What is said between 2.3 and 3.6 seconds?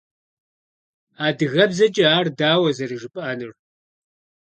дауэ зэрыжыпӏэнур?